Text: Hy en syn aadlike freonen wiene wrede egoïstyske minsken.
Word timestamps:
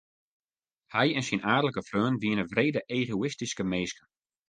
Hy 0.95 1.07
en 1.17 1.25
syn 1.27 1.45
aadlike 1.53 1.81
freonen 1.89 2.19
wiene 2.23 2.43
wrede 2.51 2.81
egoïstyske 2.99 3.63
minsken. 3.71 4.07